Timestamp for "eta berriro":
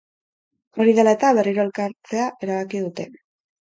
1.19-1.63